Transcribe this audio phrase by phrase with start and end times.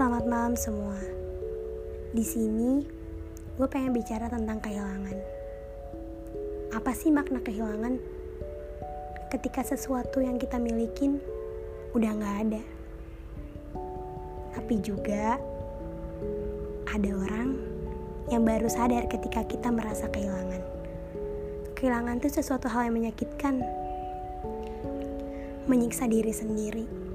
[0.00, 0.96] Selamat malam semua.
[2.16, 2.80] Di sini,
[3.60, 5.12] gue pengen bicara tentang kehilangan.
[6.72, 8.00] Apa sih makna kehilangan?
[9.28, 11.20] Ketika sesuatu yang kita milikin
[11.92, 12.62] udah gak ada.
[14.56, 15.36] Tapi juga
[16.88, 17.60] ada orang
[18.32, 20.64] yang baru sadar ketika kita merasa kehilangan.
[21.76, 23.60] Kehilangan itu sesuatu hal yang menyakitkan,
[25.68, 27.09] menyiksa diri sendiri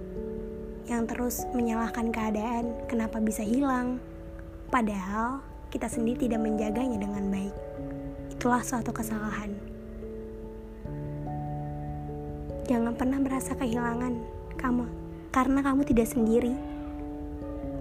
[0.86, 3.98] yang terus menyalahkan keadaan kenapa bisa hilang.
[4.70, 5.42] Padahal
[5.74, 7.56] kita sendiri tidak menjaganya dengan baik.
[8.30, 9.54] Itulah suatu kesalahan.
[12.66, 14.14] Jangan pernah merasa kehilangan
[14.58, 14.86] kamu
[15.34, 16.54] karena kamu tidak sendiri.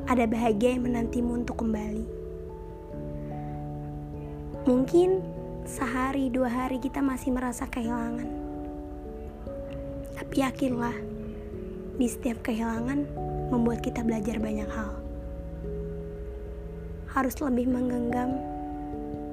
[0.04, 2.04] Ada bahagia yang menantimu untuk kembali.
[4.64, 5.20] Mungkin
[5.64, 8.28] sehari dua hari kita masih merasa kehilangan.
[10.20, 10.96] Tapi yakinlah,
[11.94, 13.06] di setiap kehilangan
[13.54, 14.98] membuat kita belajar banyak hal.
[17.06, 18.34] Harus lebih menggenggam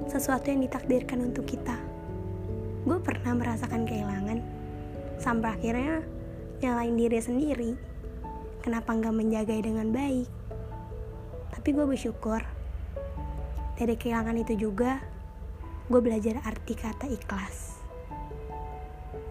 [0.06, 1.74] sesuatu yang ditakdirkan untuk kita.
[2.86, 4.38] Gue pernah merasakan kehilangan,
[5.18, 6.02] sampai akhirnya
[6.62, 7.72] nyalain diri sendiri.
[8.62, 10.30] Kenapa nggak menjaga dengan baik?
[11.50, 12.42] Tapi gue bersyukur
[13.74, 15.02] dari kehilangan itu juga
[15.90, 17.82] gue belajar arti kata ikhlas.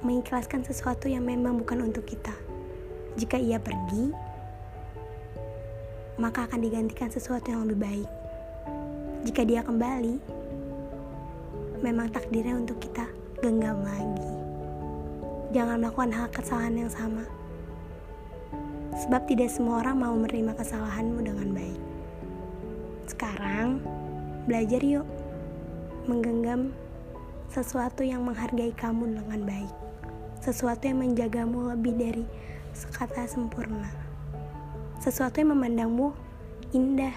[0.03, 2.50] Mengikhlaskan sesuatu yang memang bukan untuk kita.
[3.20, 4.12] Jika ia pergi,
[6.16, 8.09] maka akan digantikan sesuatu yang lebih baik.
[9.28, 10.16] Jika dia kembali,
[11.84, 13.09] memang takdirnya untuk kita
[13.42, 14.31] genggam lagi.
[15.52, 17.28] Jangan melakukan hal kesalahan yang sama.
[19.02, 21.81] Sebab tidak semua orang mau menerima kesalahanmu dengan baik.
[23.09, 23.84] Sekarang,
[24.48, 25.03] belajar yuk
[26.08, 26.72] menggenggam
[27.52, 29.73] sesuatu yang menghargai kamu dengan baik.
[30.40, 32.25] Sesuatu yang menjagamu lebih dari
[32.72, 33.91] sekata sempurna.
[35.03, 36.16] Sesuatu yang memandangmu
[36.72, 37.16] indah.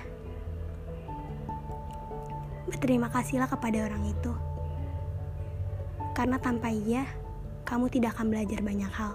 [2.66, 4.32] Berterima kasihlah kepada orang itu.
[6.14, 7.06] Karena tanpa ia,
[7.66, 9.14] kamu tidak akan belajar banyak hal.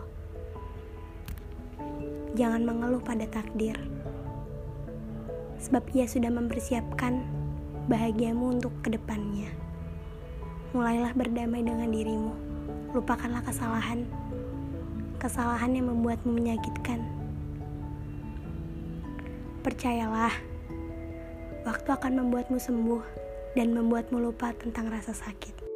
[2.36, 3.75] Jangan mengeluh pada takdir.
[5.59, 7.25] Sebab ia sudah mempersiapkan
[7.91, 9.52] bahagiamu untuk ke depannya.
[10.72, 12.34] Mulailah berdamai dengan dirimu.
[12.94, 14.06] Lupakanlah kesalahan
[15.19, 17.03] kesalahan yang membuatmu menyakitkan.
[19.62, 20.34] Percayalah,
[21.68, 23.03] waktu akan membuatmu sembuh
[23.53, 25.69] dan membuatmu lupa tentang rasa sakit.